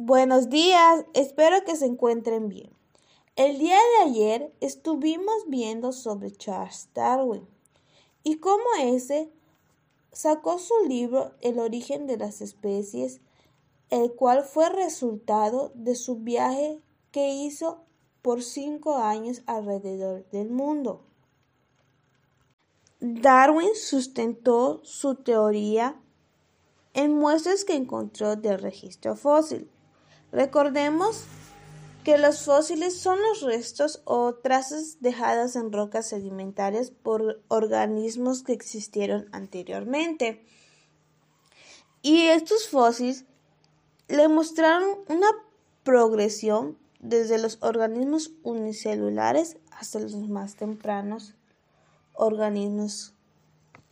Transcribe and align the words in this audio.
Buenos 0.00 0.48
días, 0.48 1.04
espero 1.12 1.64
que 1.64 1.74
se 1.74 1.84
encuentren 1.84 2.48
bien. 2.48 2.70
El 3.34 3.58
día 3.58 3.74
de 3.76 4.08
ayer 4.08 4.54
estuvimos 4.60 5.34
viendo 5.48 5.90
sobre 5.90 6.30
Charles 6.30 6.88
Darwin 6.94 7.48
y 8.22 8.36
cómo 8.36 8.62
ese 8.80 9.28
sacó 10.12 10.60
su 10.60 10.72
libro 10.86 11.32
El 11.40 11.58
origen 11.58 12.06
de 12.06 12.16
las 12.16 12.40
especies, 12.42 13.20
el 13.90 14.12
cual 14.12 14.44
fue 14.44 14.68
resultado 14.68 15.72
de 15.74 15.96
su 15.96 16.14
viaje 16.18 16.80
que 17.10 17.30
hizo 17.30 17.80
por 18.22 18.44
cinco 18.44 18.98
años 18.98 19.42
alrededor 19.46 20.24
del 20.30 20.48
mundo. 20.48 21.02
Darwin 23.00 23.74
sustentó 23.74 24.78
su 24.84 25.16
teoría 25.16 26.00
en 26.94 27.18
muestras 27.18 27.64
que 27.64 27.74
encontró 27.74 28.36
del 28.36 28.60
registro 28.60 29.16
fósil. 29.16 29.68
Recordemos 30.32 31.24
que 32.04 32.18
los 32.18 32.44
fósiles 32.44 32.98
son 32.98 33.18
los 33.20 33.42
restos 33.42 34.02
o 34.04 34.34
trazas 34.34 34.98
dejadas 35.00 35.56
en 35.56 35.72
rocas 35.72 36.08
sedimentarias 36.08 36.90
por 36.90 37.42
organismos 37.48 38.42
que 38.42 38.52
existieron 38.52 39.28
anteriormente. 39.32 40.44
Y 42.02 42.26
estos 42.26 42.68
fósiles 42.68 43.24
le 44.08 44.28
mostraron 44.28 45.00
una 45.08 45.28
progresión 45.82 46.78
desde 47.00 47.38
los 47.38 47.58
organismos 47.60 48.32
unicelulares 48.42 49.56
hasta 49.70 49.98
los 49.98 50.14
más 50.14 50.56
tempranos 50.56 51.34
organismos 52.14 53.14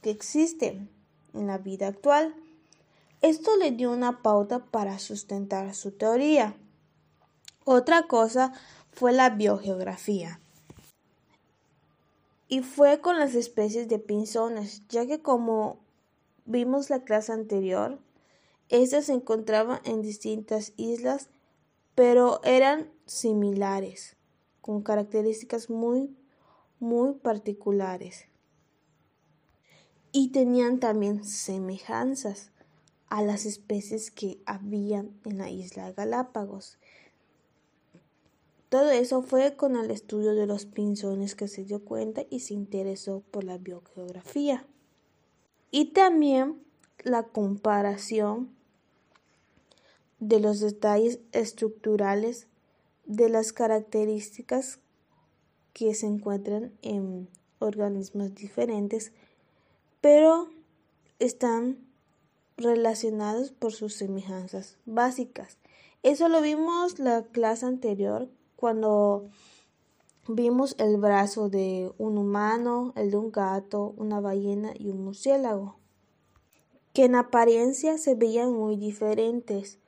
que 0.03 0.11
existen 0.11 0.91
en 1.35 1.47
la 1.47 1.59
vida 1.59 1.89
actual. 1.89 2.35
Esto 3.23 3.57
le 3.57 3.71
dio 3.73 3.91
una 3.91 4.23
pauta 4.23 4.67
para 4.67 4.99
sustentar 4.99 5.75
su 5.75 5.93
teoría. 5.93 6.55
Otra 7.65 8.07
cosa 8.07 8.53
fue 8.93 9.13
la 9.13 9.31
biogeografía. 9.31 10.41
Y 12.49 12.61
fue 12.61 13.01
con 13.01 13.19
las 13.19 13.35
especies 13.35 13.89
de 13.89 13.99
pinzones, 13.99 14.87
ya 14.89 15.07
que 15.07 15.21
como 15.21 15.81
vimos 16.45 16.91
la 16.91 17.03
clase 17.03 17.33
anterior, 17.33 17.99
estas 18.69 19.07
se 19.07 19.15
encontraban 19.15 19.81
en 19.85 20.03
distintas 20.03 20.73
islas, 20.77 21.29
pero 21.95 22.41
eran 22.45 22.93
similares, 23.07 24.17
con 24.61 24.83
características 24.83 25.71
muy, 25.71 26.17
muy 26.79 27.15
particulares. 27.15 28.27
Y 30.13 30.31
tenían 30.31 30.79
también 30.79 31.25
semejanzas 31.25 32.53
a 33.09 33.23
las 33.23 33.47
especies 33.47 34.11
que 34.11 34.39
habían 34.47 35.11
en 35.25 35.39
la 35.39 35.51
isla 35.51 35.93
Galápagos. 35.93 36.79
Todo 38.69 38.91
eso 38.91 39.23
fue 39.23 39.57
con 39.57 39.77
el 39.77 39.91
estudio 39.91 40.35
de 40.35 40.47
los 40.47 40.67
pinzones 40.67 41.35
que 41.35 41.47
se 41.47 41.65
dio 41.65 41.85
cuenta 41.85 42.23
y 42.31 42.41
se 42.41 42.55
interesó 42.55 43.23
por 43.31 43.45
la 43.45 43.59
biogeografía. 43.59 44.67
Y 45.71 45.93
también 45.93 46.61
la 47.05 47.23
comparación 47.23 48.51
de 50.19 50.41
los 50.41 50.61
detalles 50.61 51.21
estructurales 51.33 52.49
de 53.05 53.29
las 53.29 53.53
características 53.53 54.81
que 55.73 55.95
se 55.95 56.07
encuentran 56.07 56.73
en 56.83 57.29
organismos 57.59 58.35
diferentes, 58.35 59.13
pero 60.01 60.49
están 61.19 61.86
relacionados 62.57 63.51
por 63.51 63.73
sus 63.73 63.95
semejanzas 63.95 64.77
básicas. 64.87 65.59
Eso 66.03 66.29
lo 66.29 66.41
vimos 66.41 66.99
la 66.99 67.25
clase 67.25 67.67
anterior 67.67 68.29
cuando 68.57 69.29
vimos 70.29 70.75
el 70.79 70.97
brazo 70.97 71.49
de 71.49 71.93
un 71.99 72.19
humano, 72.19 72.93
el 72.97 73.11
de 73.11 73.17
un 73.17 73.31
gato, 73.31 73.95
una 73.97 74.21
ballena 74.21 74.73
y 74.77 74.91
un 74.91 75.05
murciélago, 75.05 75.77
que 76.93 77.05
en 77.05 77.15
apariencia 77.15 77.99
se 77.99 78.15
veían 78.15 78.53
muy 78.53 78.77
diferentes, 78.77 79.79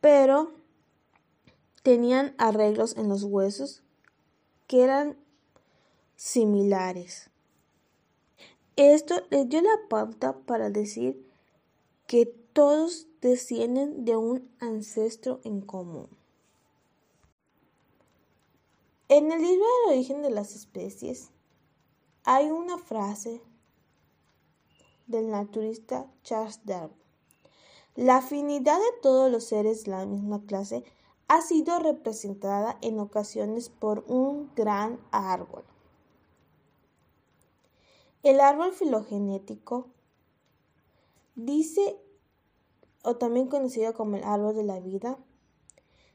pero 0.00 0.50
tenían 1.82 2.34
arreglos 2.38 2.96
en 2.96 3.08
los 3.08 3.22
huesos 3.24 3.82
que 4.66 4.82
eran 4.82 5.16
similares. 6.16 7.30
Esto 8.76 9.22
les 9.30 9.48
dio 9.48 9.62
la 9.62 9.88
pauta 9.88 10.36
para 10.38 10.70
decir 10.70 11.23
que 12.06 12.26
todos 12.26 13.06
descienden 13.20 14.04
de 14.04 14.16
un 14.16 14.50
ancestro 14.60 15.40
en 15.44 15.60
común. 15.60 16.08
En 19.08 19.32
el 19.32 19.42
libro 19.42 19.66
del 19.86 19.94
origen 19.96 20.22
de 20.22 20.30
las 20.30 20.54
especies 20.54 21.30
hay 22.24 22.50
una 22.50 22.78
frase 22.78 23.42
del 25.06 25.30
naturista 25.30 26.10
Charles 26.22 26.60
Darwin. 26.64 26.96
La 27.96 28.16
afinidad 28.16 28.78
de 28.78 29.00
todos 29.02 29.30
los 29.30 29.44
seres 29.44 29.84
de 29.84 29.92
la 29.92 30.04
misma 30.06 30.42
clase 30.46 30.84
ha 31.28 31.40
sido 31.42 31.78
representada 31.78 32.76
en 32.80 32.98
ocasiones 32.98 33.68
por 33.68 34.04
un 34.08 34.50
gran 34.54 34.98
árbol. 35.10 35.64
El 38.22 38.40
árbol 38.40 38.72
filogenético 38.72 39.86
dice, 41.34 41.98
o 43.02 43.16
también 43.16 43.48
conocido 43.48 43.94
como 43.94 44.16
el 44.16 44.24
árbol 44.24 44.54
de 44.54 44.64
la 44.64 44.80
vida, 44.80 45.18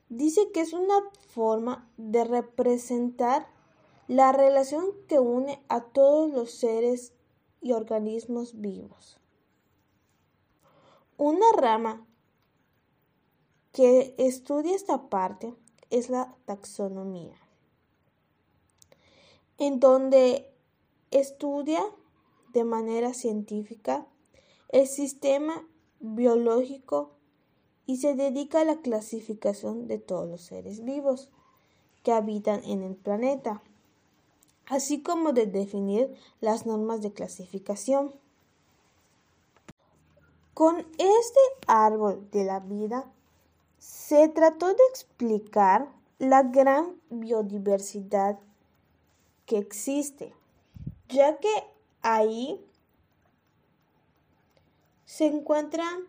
dice 0.09 0.52
que 0.52 0.62
es 0.62 0.74
una 0.74 1.00
forma 1.28 1.90
de 1.97 2.24
representar 2.24 3.47
la 4.08 4.31
relación 4.31 4.85
que 5.08 5.19
une 5.19 5.63
a 5.69 5.81
todos 5.81 6.31
los 6.31 6.52
seres 6.52 7.13
y 7.62 7.74
organismos 7.74 8.59
vivos. 8.59 9.19
Una 11.18 11.46
rama 11.56 12.08
que 13.72 14.16
estudia 14.18 14.75
esta 14.75 15.09
parte 15.09 15.53
es 15.90 16.09
la 16.09 16.35
taxonomía, 16.46 17.35
en 19.58 19.79
donde 19.79 20.52
estudia 21.12 21.84
de 22.53 22.63
manera 22.63 23.13
científica 23.13 24.08
el 24.69 24.88
sistema 24.88 25.66
biológico 26.00 27.12
y 27.85 27.97
se 27.97 28.13
dedica 28.16 28.62
a 28.62 28.66
la 28.66 28.78
clasificación 28.78 29.88
de 29.88 29.97
todos 29.97 30.30
los 30.30 30.41
seres 30.41 30.84
vivos 30.84 31.30
que 32.03 32.12
habitan 32.12 32.63
en 32.63 32.84
el 32.84 32.96
planeta, 32.96 33.62
así 34.68 35.02
como 35.02 35.34
de 35.34 35.47
definir 35.47 36.16
las 36.40 36.66
normas 36.66 37.02
de 37.02 37.12
clasificación. 37.12 38.13
Con 40.53 40.78
este 40.97 41.40
árbol 41.68 42.29
de 42.31 42.44
la 42.44 42.59
vida 42.59 43.12
se 43.79 44.28
trató 44.28 44.68
de 44.68 44.84
explicar 44.91 45.90
la 46.19 46.44
gran 46.44 46.96
biodiversidad 47.09 48.38
que 49.46 49.58
existe, 49.58 50.34
ya 51.08 51.38
que 51.38 51.50
ahí 52.02 52.63
se 55.19 55.25
encuentran 55.25 56.06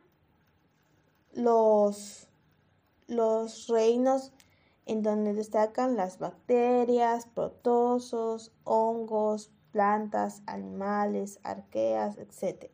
los, 1.32 2.28
los 3.09 3.66
reinos 3.66 4.32
en 4.87 5.03
donde 5.03 5.34
destacan 5.34 5.97
las 5.97 6.21
bacterias, 6.21 7.26
protozoos, 7.26 8.53
hongos, 8.62 9.50
plantas, 9.72 10.43
animales, 10.47 11.41
arqueas, 11.43 12.19
etc. 12.19 12.70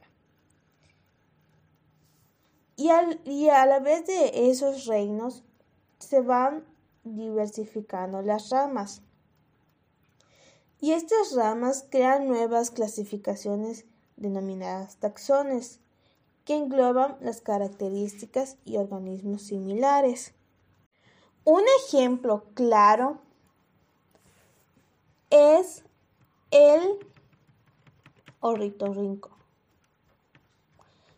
Y, 2.76 2.90
y 3.24 3.48
a 3.48 3.64
la 3.64 3.80
vez 3.80 4.04
de 4.04 4.50
esos 4.50 4.84
reinos 4.84 5.42
se 6.00 6.20
van 6.20 6.66
diversificando 7.02 8.20
las 8.20 8.50
ramas. 8.50 9.00
Y 10.82 10.92
estas 10.92 11.34
ramas 11.34 11.86
crean 11.90 12.28
nuevas 12.28 12.70
clasificaciones 12.70 13.86
denominadas 14.18 14.98
taxones, 14.98 15.80
que 16.46 16.56
engloban 16.56 17.18
las 17.20 17.40
características 17.40 18.56
y 18.64 18.76
organismos 18.76 19.42
similares. 19.42 20.32
Un 21.44 21.62
ejemplo 21.84 22.44
claro 22.54 23.18
es 25.30 25.84
el 26.52 27.00
ornitorrinco. 28.38 29.30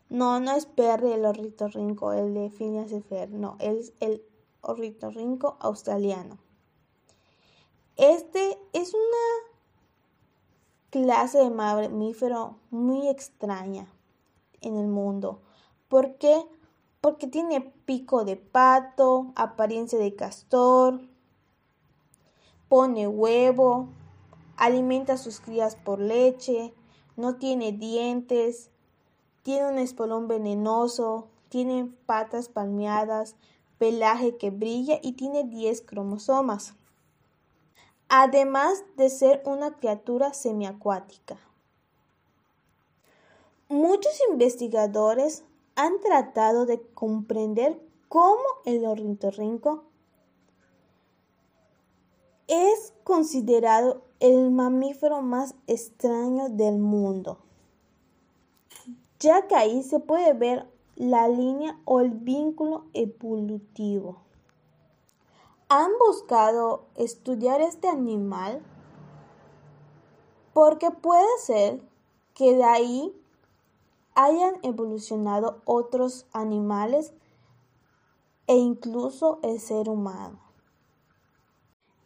No, 0.08 0.40
no 0.40 0.52
es 0.52 0.64
Perry 0.64 1.12
el 1.12 1.26
ornitorrinco, 1.26 2.14
el 2.14 2.32
de 2.32 2.48
Phineas 2.48 2.90
y 2.90 3.02
Fer, 3.02 3.30
no, 3.30 3.56
es 3.60 3.92
el 4.00 4.24
ornitorrinco 4.62 5.58
australiano. 5.60 6.38
Este 7.96 8.58
es 8.72 8.94
una 8.94 9.52
clase 10.88 11.36
de 11.36 11.50
mamífero 11.50 12.56
muy 12.70 13.08
extraña 13.08 13.92
en 14.60 14.76
el 14.76 14.88
mundo. 14.88 15.40
¿Por 15.88 16.16
qué? 16.16 16.44
porque 17.00 17.26
tiene 17.26 17.60
pico 17.84 18.24
de 18.24 18.36
pato, 18.36 19.32
apariencia 19.36 19.98
de 19.98 20.14
castor, 20.14 21.00
pone 22.68 23.06
huevo, 23.06 23.88
alimenta 24.56 25.14
a 25.14 25.18
sus 25.18 25.40
crías 25.40 25.76
por 25.76 26.00
leche, 26.00 26.74
no 27.16 27.36
tiene 27.36 27.72
dientes, 27.72 28.70
tiene 29.42 29.68
un 29.68 29.78
espolón 29.78 30.28
venenoso, 30.28 31.28
tiene 31.48 31.90
patas 32.06 32.48
palmeadas, 32.48 33.36
pelaje 33.78 34.36
que 34.36 34.50
brilla 34.50 34.98
y 35.02 35.12
tiene 35.12 35.44
10 35.44 35.82
cromosomas. 35.82 36.74
Además 38.08 38.82
de 38.96 39.10
ser 39.10 39.42
una 39.44 39.76
criatura 39.76 40.34
semiacuática. 40.34 41.38
Muchos 43.70 44.18
investigadores 44.30 45.44
han 45.76 46.00
tratado 46.00 46.64
de 46.64 46.80
comprender 46.94 47.78
cómo 48.08 48.42
el 48.64 48.86
ornitorrinco 48.86 49.84
es 52.46 52.94
considerado 53.04 54.00
el 54.20 54.50
mamífero 54.50 55.20
más 55.20 55.54
extraño 55.66 56.48
del 56.48 56.78
mundo, 56.78 57.40
ya 59.20 59.46
que 59.46 59.54
ahí 59.54 59.82
se 59.82 60.00
puede 60.00 60.32
ver 60.32 60.66
la 60.96 61.28
línea 61.28 61.78
o 61.84 62.00
el 62.00 62.12
vínculo 62.12 62.86
evolutivo. 62.94 64.22
Han 65.68 65.90
buscado 66.06 66.86
estudiar 66.94 67.60
este 67.60 67.86
animal 67.88 68.62
porque 70.54 70.90
puede 70.90 71.28
ser 71.42 71.82
que 72.32 72.56
de 72.56 72.64
ahí 72.64 73.14
hayan 74.18 74.56
evolucionado 74.64 75.62
otros 75.64 76.26
animales 76.32 77.14
e 78.48 78.56
incluso 78.56 79.38
el 79.44 79.60
ser 79.60 79.88
humano. 79.88 80.40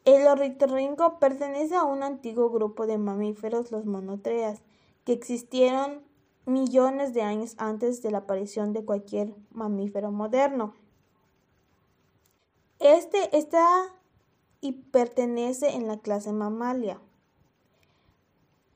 El 0.04 0.26
ornitorrinco 0.26 1.18
pertenece 1.18 1.74
a 1.74 1.84
un 1.84 2.02
antiguo 2.02 2.50
grupo 2.50 2.86
de 2.86 2.98
mamíferos, 2.98 3.72
los 3.72 3.86
monotreas, 3.86 4.60
que 5.06 5.14
existieron 5.14 6.02
millones 6.44 7.14
de 7.14 7.22
años 7.22 7.54
antes 7.56 8.02
de 8.02 8.10
la 8.10 8.18
aparición 8.18 8.74
de 8.74 8.84
cualquier 8.84 9.34
mamífero 9.50 10.10
moderno. 10.10 10.74
Este 12.78 13.34
está 13.38 13.86
y 14.60 14.72
pertenece 14.72 15.70
en 15.76 15.86
la 15.86 15.98
clase 16.00 16.30
mamalia, 16.34 17.00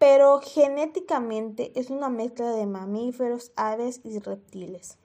pero 0.08 0.40
genéticamente 0.40 1.72
es 1.74 1.90
una 1.90 2.08
mezcla 2.08 2.52
de 2.52 2.64
mamíferos, 2.64 3.50
aves 3.56 4.00
y 4.04 4.20
reptiles 4.20 4.98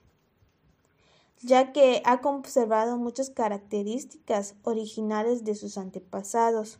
ya 1.42 1.74
que 1.74 2.04
ha 2.06 2.22
conservado 2.22 2.98
muchas 2.98 3.32
características 3.32 4.54
originales 4.62 5.44
de 5.44 5.56
sus 5.56 5.80
antepasados, 5.80 6.78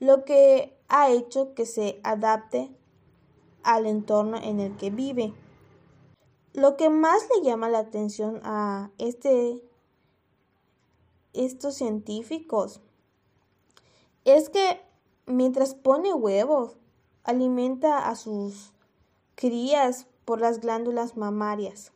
lo 0.00 0.24
que 0.24 0.76
ha 0.88 1.08
hecho 1.12 1.54
que 1.54 1.66
se 1.66 2.00
adapte 2.02 2.74
al 3.62 3.86
entorno 3.86 4.36
en 4.36 4.58
el 4.58 4.76
que 4.76 4.90
vive. 4.90 5.32
Lo 6.52 6.76
que 6.76 6.90
más 6.90 7.22
le 7.32 7.48
llama 7.48 7.68
la 7.68 7.78
atención 7.78 8.40
a 8.42 8.90
este, 8.98 9.62
estos 11.32 11.76
científicos 11.76 12.80
es 14.24 14.48
que 14.48 14.89
mientras 15.30 15.74
pone 15.74 16.12
huevos, 16.12 16.76
alimenta 17.24 18.08
a 18.08 18.16
sus 18.16 18.72
crías 19.34 20.06
por 20.24 20.40
las 20.40 20.60
glándulas 20.60 21.16
mamarias 21.16 21.92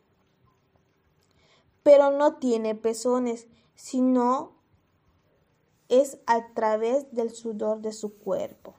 pero 1.85 2.09
no 2.09 2.37
tiene 2.37 2.73
pezones, 2.73 3.45
sino 3.75 4.53
es 5.87 6.17
a 6.25 6.47
través 6.55 7.13
del 7.13 7.29
sudor 7.29 7.79
de 7.81 7.93
su 7.93 8.17
cuerpo. 8.17 8.73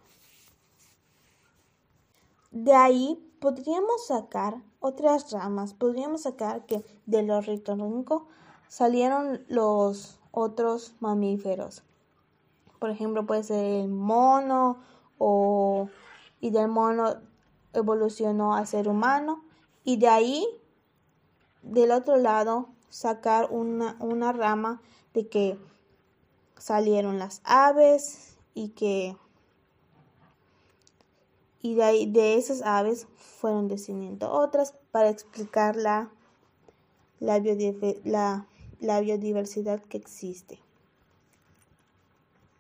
De 2.51 2.75
ahí 2.75 3.25
podríamos 3.39 4.09
sacar 4.09 4.61
otras 4.81 5.31
ramas, 5.31 5.73
podríamos 5.73 6.23
sacar 6.23 6.67
que 6.67 6.85
del 7.07 7.31
ornitorrinco 7.31 8.27
salieron 8.67 9.45
los 9.47 10.19
otros 10.33 10.97
mamíferos. 10.99 11.85
Por 12.79 12.91
ejemplo, 12.91 13.27
puede 13.27 13.43
ser 13.43 13.65
el 13.65 13.89
mono 13.89 14.79
o 15.19 15.89
y 16.41 16.51
del 16.51 16.69
mono 16.69 17.17
evolucionó 17.73 18.55
a 18.55 18.67
ser 18.67 18.89
humano 18.89 19.43
y 19.85 19.97
de 19.97 20.09
ahí 20.09 20.47
del 21.63 21.91
otro 21.91 22.17
lado 22.17 22.69
sacar 22.89 23.49
una, 23.51 23.97
una 24.01 24.33
rama 24.33 24.81
de 25.15 25.29
que 25.29 25.59
salieron 26.59 27.19
las 27.19 27.41
aves 27.45 28.37
y 28.55 28.71
que 28.71 29.17
y 31.61 31.75
de, 31.75 31.83
ahí, 31.83 32.07
de 32.07 32.37
esas 32.37 32.63
aves 32.63 33.09
fueron 33.17 33.67
descendiendo 33.67 34.31
otras 34.31 34.75
para 34.93 35.11
explicar 35.11 35.75
la, 35.75 36.11
la, 37.19 38.47
la 38.79 39.01
biodiversidad 39.01 39.83
que 39.83 39.97
existe. 39.97 40.61